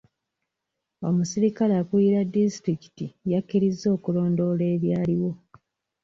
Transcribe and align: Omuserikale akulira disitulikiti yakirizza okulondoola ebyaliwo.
Omuserikale 1.07 1.73
akulira 1.81 2.19
disitulikiti 2.33 3.05
yakirizza 3.31 3.87
okulondoola 3.95 4.63
ebyaliwo. 4.75 5.31